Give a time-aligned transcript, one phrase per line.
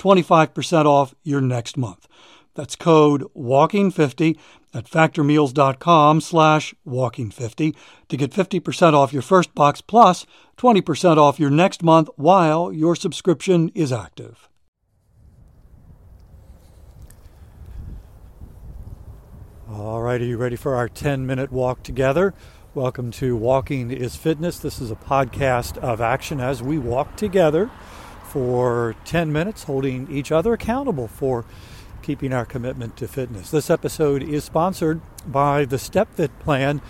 [0.00, 2.08] 25% off your next month.
[2.54, 4.38] That's code walking50
[4.74, 7.76] at factormeals.com slash walking50
[8.08, 12.96] to get 50% off your first box plus 20% off your next month while your
[12.96, 14.48] subscription is active.
[19.70, 22.34] All right, are you ready for our 10 minute walk together?
[22.74, 24.58] Welcome to Walking is Fitness.
[24.58, 27.70] This is a podcast of action as we walk together
[28.30, 31.44] for 10 minutes, holding each other accountable for
[32.02, 33.50] keeping our commitment to fitness.
[33.50, 36.80] This episode is sponsored by the StepFit Plan.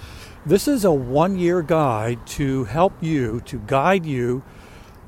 [0.44, 4.42] This is a one year guide to help you, to guide you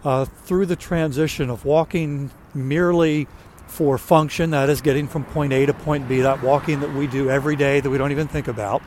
[0.04, 3.28] uh, through the transition of walking merely
[3.66, 7.06] for function, that is getting from point A to point B, that walking that we
[7.06, 8.82] do every day that we don't even think about,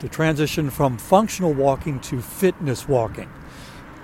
[0.00, 3.28] to transition from functional walking to fitness walking.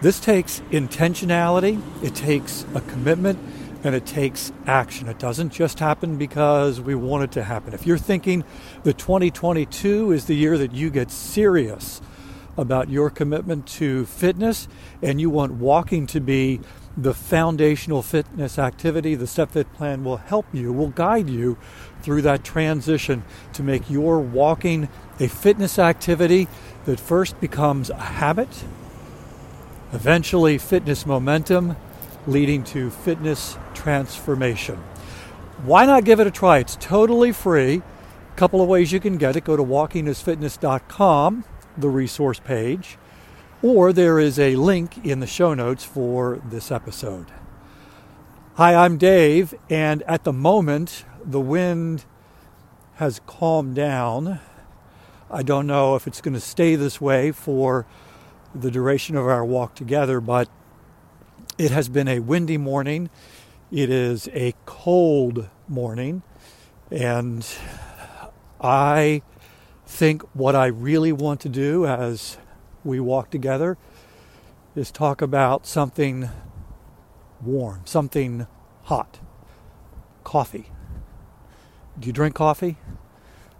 [0.03, 3.39] This takes intentionality, it takes a commitment,
[3.83, 5.09] and it takes action.
[5.09, 7.73] It doesn't just happen because we want it to happen.
[7.73, 8.45] If you're thinking
[8.83, 12.03] that 2022 is the year that you get serious
[12.59, 14.67] about your commitment to fitness
[15.03, 16.61] and you want walking to be
[16.97, 21.57] the foundational fitness activity, the StepFit plan will help you, will guide you
[22.03, 24.89] through that transition to make your walking
[25.21, 26.49] a fitness activity
[26.87, 28.65] that first becomes a habit,
[29.93, 31.77] eventually fitness momentum,
[32.27, 34.77] leading to fitness transformation.
[35.65, 36.59] Why not give it a try?
[36.59, 37.77] It's totally free.
[38.33, 39.45] A couple of ways you can get it.
[39.45, 41.45] Go to walkingisfitness.com,
[41.79, 42.99] the resource page,
[43.63, 47.27] or there is a link in the show notes for this episode.
[48.57, 52.05] Hi, I'm Dave, and at the moment, the wind
[52.97, 54.41] has calmed down.
[55.31, 57.87] I don't know if it's going to stay this way for
[58.61, 60.49] the duration of our walk together, but
[61.59, 63.11] it has been a windy morning.
[63.71, 66.23] It is a cold morning.
[66.91, 67.47] And
[68.61, 69.23] I
[69.87, 72.39] think what I really want to do as
[72.85, 73.77] we walk together
[74.75, 76.29] is talk about something
[77.43, 78.47] warm, something
[78.85, 79.19] hot
[80.25, 80.71] coffee.
[81.99, 82.77] Do you drink coffee?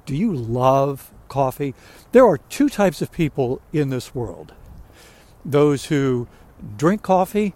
[0.05, 1.75] Do you love coffee?
[2.13, 4.53] There are two types of people in this world
[5.51, 6.29] those who
[6.77, 7.55] drink coffee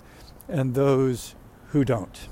[0.49, 1.34] and those
[1.69, 2.28] who don't.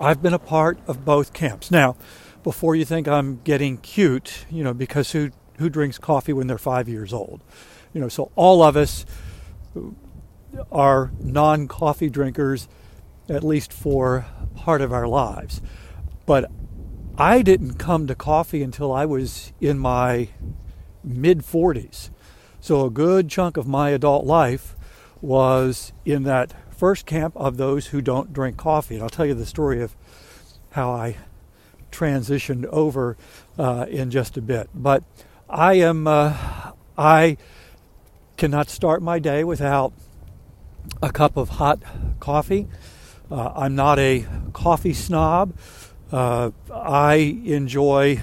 [0.00, 1.70] I've been a part of both camps.
[1.70, 1.96] Now,
[2.42, 5.30] before you think I'm getting cute, you know, because who
[5.60, 7.40] who drinks coffee when they're 5 years old?
[7.92, 9.04] You know, so all of us
[10.72, 12.66] are non-coffee drinkers
[13.28, 14.24] at least for
[14.56, 15.60] part of our lives.
[16.26, 16.50] But
[17.16, 20.30] I didn't come to coffee until I was in my
[21.04, 22.08] mid 40s.
[22.60, 24.76] So a good chunk of my adult life
[25.22, 28.94] was in that first camp of those who don't drink coffee.
[28.94, 29.96] And I'll tell you the story of
[30.72, 31.16] how I
[31.90, 33.16] transitioned over
[33.58, 34.68] uh, in just a bit.
[34.74, 35.04] But
[35.48, 37.38] I am, uh, I
[38.36, 39.92] cannot start my day without
[41.02, 41.82] a cup of hot
[42.20, 42.68] coffee.
[43.30, 45.54] Uh, I'm not a coffee snob.
[46.12, 48.20] Uh, I enjoy,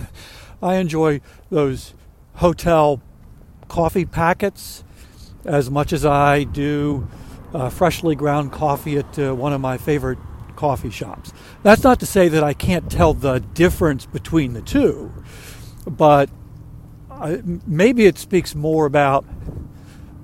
[0.62, 1.20] I enjoy
[1.50, 1.94] those
[2.34, 3.02] hotel
[3.68, 4.84] coffee packets
[5.44, 7.08] as much as I do
[7.54, 10.18] uh, freshly ground coffee at uh, one of my favorite
[10.56, 11.32] coffee shops.
[11.62, 15.12] That's not to say that I can't tell the difference between the two,
[15.86, 16.28] but
[17.10, 19.24] I, maybe it speaks more about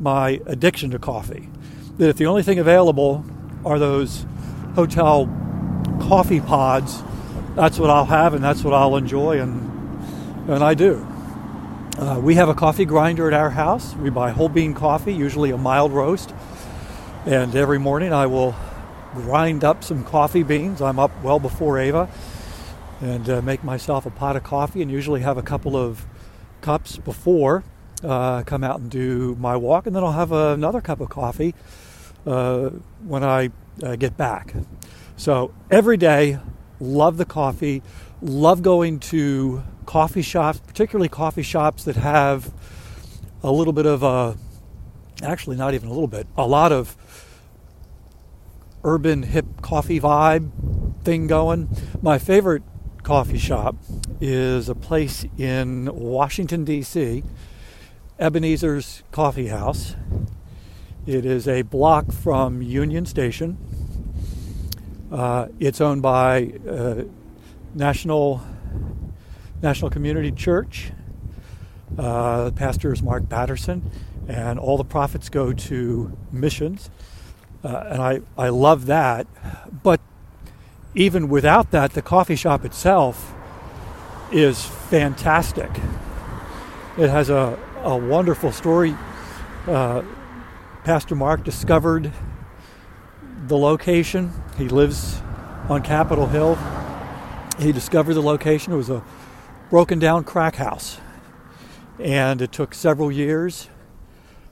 [0.00, 1.49] my addiction to coffee.
[1.99, 3.25] That if the only thing available
[3.64, 4.26] are those
[4.75, 5.26] hotel
[6.00, 7.02] coffee pods,
[7.55, 9.70] that's what I'll have and that's what I'll enjoy, and
[10.49, 11.06] and I do.
[11.99, 13.94] Uh, we have a coffee grinder at our house.
[13.96, 16.35] We buy whole bean coffee, usually a mild roast
[17.26, 18.55] and every morning I will
[19.14, 20.82] grind up some coffee beans.
[20.82, 22.08] I'm up well before Ava.
[23.00, 26.06] and uh, make myself a pot of coffee, and usually have a couple of
[26.61, 27.64] cups before
[28.02, 31.55] uh, come out and do my walk, and then I'll have another cup of coffee
[32.26, 32.70] uh,
[33.05, 33.50] when I
[33.82, 34.55] uh, get back.
[35.17, 36.38] So every day,
[36.81, 37.82] love the coffee,
[38.23, 42.52] love going to coffee shops, particularly coffee shops that have
[43.42, 44.36] a little bit of a,
[45.22, 46.96] actually not even a little bit, a lot of
[48.82, 50.50] urban hip coffee vibe
[51.04, 51.69] thing going.
[52.02, 52.62] My favorite
[53.02, 53.76] coffee shop
[54.20, 57.22] is a place in Washington, D.C.,
[58.19, 59.96] Ebenezer's Coffee House.
[61.06, 63.58] It is a block from Union Station.
[65.12, 67.02] Uh, it's owned by uh,
[67.75, 68.40] National
[69.62, 70.93] National Community Church.
[71.99, 73.91] Uh, the pastor is Mark Batterson,
[74.29, 76.91] and all the profits go to missions.
[77.62, 79.27] Uh, and I, I love that.
[79.83, 80.01] But
[80.95, 83.35] even without that, the coffee shop itself
[84.33, 85.71] is fantastic.
[86.99, 88.95] It has a, a wonderful story.
[89.67, 90.03] Uh,
[90.85, 92.12] Pastor Mark discovered
[93.47, 94.33] the location.
[94.59, 95.23] He lives
[95.69, 96.59] on Capitol Hill.
[97.59, 98.73] He discovered the location.
[98.73, 99.03] It was a
[99.75, 101.00] broken down crack house.
[101.99, 103.69] And it took several years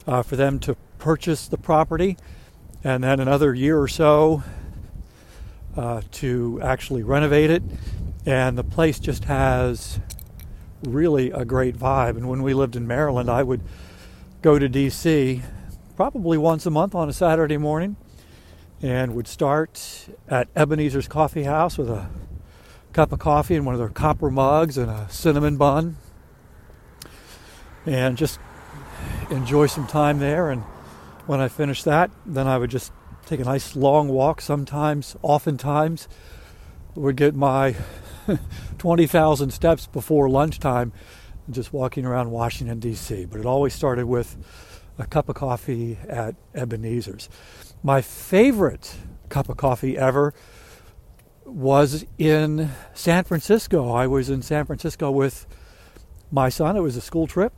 [0.05, 2.17] uh, for them to purchase the property,
[2.83, 4.43] and then another year or so
[5.77, 7.63] uh, to actually renovate it.
[8.27, 10.01] And the place just has
[10.83, 12.17] really a great vibe.
[12.17, 13.61] And when we lived in Maryland, I would
[14.43, 15.41] go to DC
[15.95, 17.95] probably once a month on a Saturday morning
[18.83, 22.11] and would start at Ebenezer's Coffee House with a
[22.93, 25.97] cup of coffee in one of their copper mugs and a cinnamon bun
[27.87, 28.39] and just
[29.31, 30.51] enjoy some time there.
[30.51, 30.63] And
[31.27, 32.93] when I finished that, then I would just
[33.27, 34.41] take a nice long walk.
[34.41, 36.09] Sometimes, oftentimes,
[36.95, 37.75] would get my
[38.79, 40.93] 20,000 steps before lunchtime
[41.51, 43.25] just walking around Washington, D.C.
[43.25, 44.37] But it always started with
[44.99, 47.29] a cup of coffee at Ebenezer's.
[47.83, 48.95] My favorite
[49.29, 50.35] cup of coffee ever
[51.45, 53.93] was in San Francisco.
[53.93, 55.47] I was in San Francisco with
[56.31, 56.77] my son.
[56.77, 57.53] It was a school trip.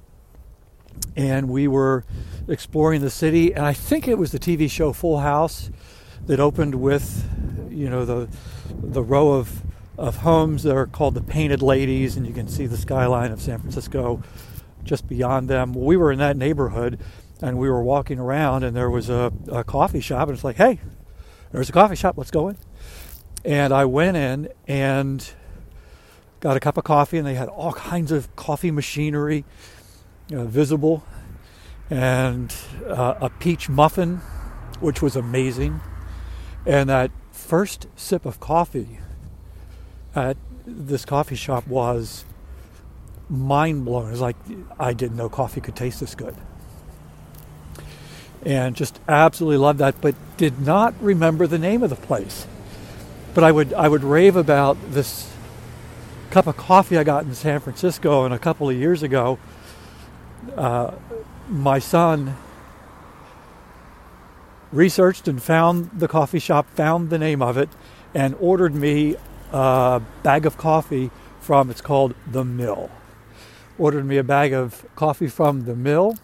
[1.16, 2.04] And we were
[2.48, 3.52] exploring the city.
[3.52, 5.70] And I think it was the TV show Full House
[6.26, 7.28] that opened with,
[7.70, 8.28] you know, the,
[8.69, 9.62] the row of,
[9.98, 12.16] of homes that are called the Painted Ladies.
[12.16, 14.22] And you can see the skyline of San Francisco
[14.84, 15.75] just beyond them.
[15.75, 17.00] We were in that neighborhood
[17.40, 20.28] and we were walking around and there was a, a coffee shop.
[20.28, 20.81] And it's like, hey,
[21.52, 22.16] there's a coffee shop.
[22.16, 22.56] Let's go in.
[23.44, 25.32] And I went in and
[26.41, 29.44] got a cup of coffee, and they had all kinds of coffee machinery
[30.32, 31.05] uh, visible,
[31.91, 32.55] and
[32.87, 34.17] uh, a peach muffin,
[34.81, 35.81] which was amazing.
[36.67, 38.99] And that first sip of coffee
[40.14, 40.37] at
[40.67, 42.25] this coffee shop was
[43.29, 44.08] mind blowing.
[44.08, 44.37] It was like
[44.79, 46.35] I didn't know coffee could taste this good.
[48.44, 52.46] And just absolutely loved that, but did not remember the name of the place.
[53.34, 55.32] But I would I would rave about this
[56.31, 59.38] cup of coffee I got in San Francisco and a couple of years ago.
[60.56, 60.92] Uh,
[61.48, 62.36] my son
[64.70, 67.69] researched and found the coffee shop, found the name of it,
[68.14, 69.16] and ordered me
[69.52, 71.10] a bag of coffee
[71.40, 72.90] from it's called the Mill.
[73.79, 76.17] Ordered me a bag of coffee from the Mill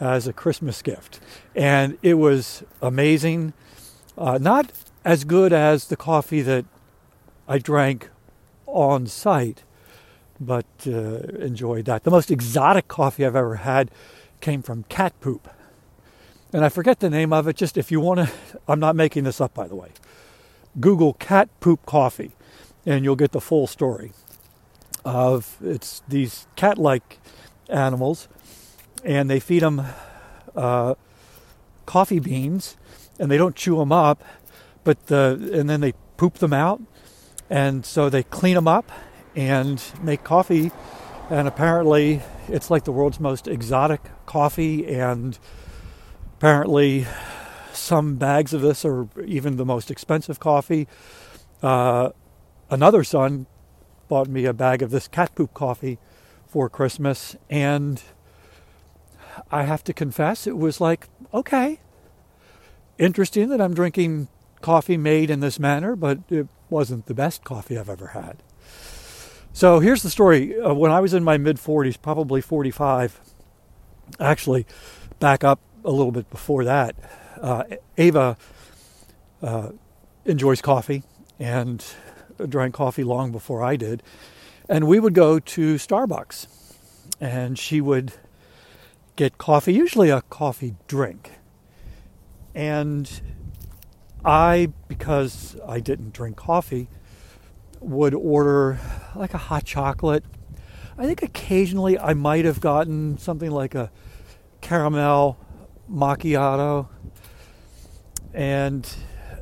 [0.00, 1.20] as a Christmas gift,
[1.54, 3.52] and it was amazing.
[4.16, 4.72] Uh, not
[5.04, 6.64] as good as the coffee that
[7.48, 8.10] I drank
[8.66, 9.62] on site,
[10.40, 12.04] but uh, enjoyed that.
[12.04, 13.90] The most exotic coffee I've ever had
[14.40, 15.48] came from cat poop.
[16.52, 18.32] And I forget the name of it, just if you want to,
[18.68, 19.90] I'm not making this up by the way.
[20.78, 22.32] Google cat poop coffee
[22.86, 24.12] and you'll get the full story
[25.04, 27.18] of it's these cat like
[27.68, 28.28] animals
[29.04, 29.84] and they feed them
[30.54, 30.94] uh,
[31.86, 32.76] coffee beans
[33.18, 34.22] and they don't chew them up
[34.84, 36.80] but the and then they poop them out,
[37.50, 38.90] and so they clean them up
[39.34, 40.70] and make coffee.
[41.30, 45.38] And apparently, it's like the world's most exotic coffee, and
[46.36, 47.06] apparently,
[47.72, 50.88] some bags of this are even the most expensive coffee.
[51.62, 52.10] Uh,
[52.68, 53.46] another son
[54.08, 55.98] bought me a bag of this cat poop coffee
[56.46, 58.02] for Christmas, and
[59.50, 61.80] I have to confess, it was like, okay,
[62.98, 64.28] interesting that I'm drinking
[64.62, 68.42] coffee made in this manner, but it wasn't the best coffee I've ever had.
[69.52, 70.58] So here's the story.
[70.58, 73.20] Uh, when I was in my mid 40s, probably 45,
[74.18, 74.66] actually,
[75.20, 76.96] back up a little bit before that,
[77.40, 77.64] uh,
[77.98, 78.36] Ava
[79.42, 79.70] uh,
[80.24, 81.02] enjoys coffee,
[81.38, 81.84] and
[82.48, 84.02] drank coffee long before I did.
[84.68, 86.46] And we would go to Starbucks
[87.20, 88.14] and she would
[89.16, 91.32] get coffee, usually a coffee drink.
[92.54, 93.20] And
[94.24, 96.88] I, because I didn't drink coffee,
[97.80, 98.78] would order
[99.14, 100.24] like a hot chocolate.
[100.96, 103.90] I think occasionally I might have gotten something like a
[104.60, 105.38] caramel
[105.90, 106.88] macchiato.
[108.32, 108.88] And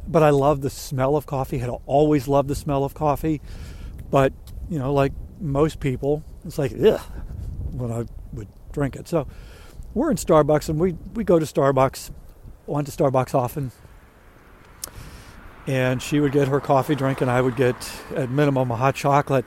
[0.09, 1.59] but I love the smell of coffee.
[1.59, 3.41] Had always loved the smell of coffee.
[4.11, 4.33] But,
[4.69, 7.01] you know, like most people, it's like, ugh,
[7.71, 9.07] when I would drink it.
[9.07, 9.27] So
[9.95, 12.11] we're in Starbucks and we, we go to Starbucks,
[12.67, 13.71] went to Starbucks often.
[15.71, 17.77] And she would get her coffee drink and I would get
[18.17, 19.45] at minimum a hot chocolate.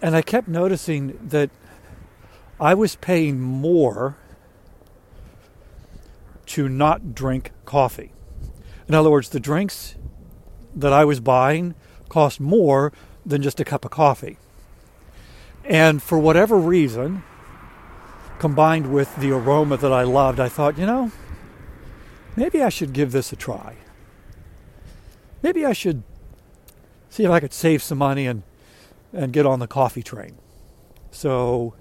[0.00, 1.50] And I kept noticing that
[2.60, 4.16] I was paying more
[6.46, 8.12] to not drink coffee.
[8.86, 9.96] In other words, the drinks
[10.72, 11.74] that I was buying
[12.08, 12.92] cost more
[13.26, 14.38] than just a cup of coffee.
[15.64, 17.24] And for whatever reason,
[18.38, 21.10] combined with the aroma that I loved, I thought, you know,
[22.36, 23.78] maybe I should give this a try.
[25.44, 26.02] Maybe I should
[27.10, 28.44] see if I could save some money and,
[29.12, 30.38] and get on the coffee train.
[31.10, 31.74] So,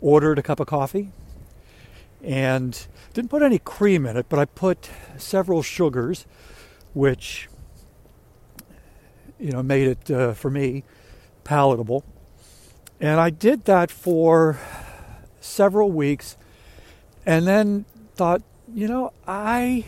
[0.00, 1.12] ordered a cup of coffee
[2.24, 6.26] and didn't put any cream in it, but I put several sugars,
[6.92, 7.48] which
[9.38, 10.82] you know made it uh, for me
[11.44, 12.04] palatable.
[12.98, 14.58] And I did that for
[15.40, 16.36] several weeks
[17.24, 17.84] and then
[18.16, 18.42] thought,
[18.74, 19.84] you know, I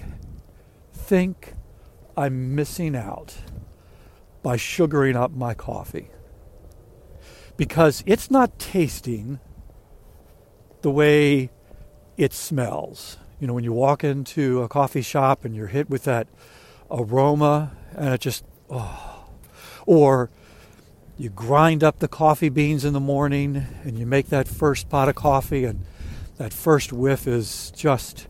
[0.93, 1.54] think
[2.17, 3.35] I'm missing out
[4.43, 6.11] by sugaring up my coffee
[7.57, 9.41] because it's not tasting
[10.83, 11.51] the way
[12.17, 13.19] it smells.
[13.41, 16.29] You know, when you walk into a coffee shop and you're hit with that
[16.91, 19.27] aroma and it just, oh,
[19.87, 20.31] or
[21.17, 25.09] you grind up the coffee beans in the morning and you make that first pot
[25.09, 25.85] of coffee and
[26.37, 28.27] that first whiff is just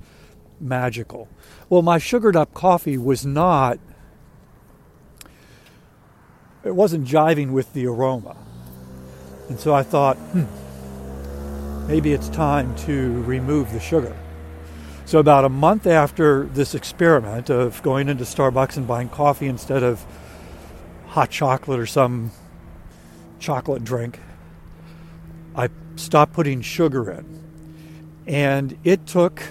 [0.61, 1.29] magical.
[1.75, 3.81] Well, my sugared up coffee was not
[6.63, 8.37] it wasn't jiving with the aroma.
[9.49, 10.45] And so I thought, hmm,
[11.89, 14.17] maybe it's time to remove the sugar.
[15.05, 19.83] So about a month after this experiment of going into Starbucks and buying coffee instead
[19.83, 20.07] of
[21.09, 22.31] hot chocolate or some
[23.41, 24.21] chocolate drink,
[25.57, 27.43] I stopped putting sugar in.
[28.29, 29.43] And it took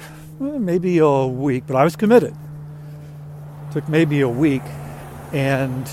[0.44, 2.36] Eh, maybe a week, but I was committed.
[3.72, 4.62] Took maybe a week
[5.32, 5.90] and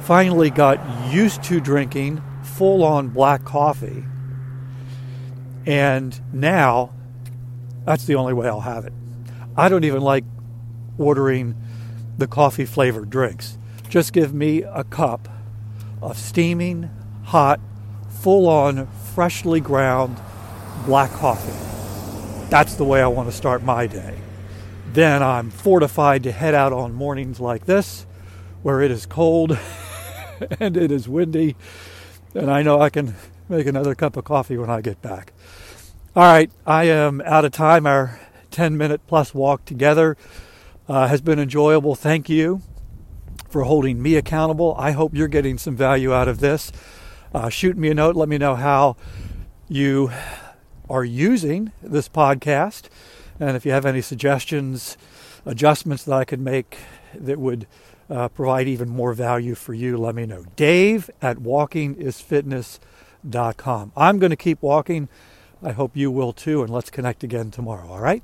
[0.00, 0.78] finally got
[1.10, 4.04] used to drinking full on black coffee.
[5.64, 6.90] And now
[7.86, 8.92] that's the only way I'll have it.
[9.56, 10.24] I don't even like
[10.98, 11.56] ordering
[12.18, 13.56] the coffee flavored drinks.
[13.88, 15.28] Just give me a cup
[16.02, 16.90] of steaming
[17.24, 17.58] hot,
[18.08, 20.20] full on, freshly ground
[20.84, 21.71] black coffee.
[22.52, 24.18] That's the way I want to start my day.
[24.92, 28.04] Then I'm fortified to head out on mornings like this,
[28.62, 29.58] where it is cold
[30.60, 31.56] and it is windy,
[32.34, 33.14] and I know I can
[33.48, 35.32] make another cup of coffee when I get back.
[36.14, 37.86] All right, I am out of time.
[37.86, 40.18] Our 10 minute plus walk together
[40.88, 41.94] uh, has been enjoyable.
[41.94, 42.60] Thank you
[43.48, 44.74] for holding me accountable.
[44.76, 46.70] I hope you're getting some value out of this
[47.34, 48.14] uh, shoot me a note.
[48.14, 48.96] Let me know how
[49.68, 50.10] you
[50.92, 52.84] are using this podcast.
[53.40, 54.98] And if you have any suggestions,
[55.46, 56.76] adjustments that I could make
[57.14, 57.66] that would
[58.10, 60.44] uh, provide even more value for you, let me know.
[60.54, 63.92] Dave at walkingisfitness.com.
[63.96, 65.08] I'm going to keep walking.
[65.62, 66.62] I hope you will too.
[66.62, 67.88] And let's connect again tomorrow.
[67.88, 68.22] All right?